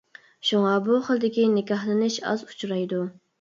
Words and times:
شۇڭا 0.47 0.71
بۇ 0.87 0.97
خىلدىكى 1.09 1.45
نىكاھلىنىش 1.59 2.17
ئاز 2.33 2.47
ئۇچرايدۇ. 2.49 3.05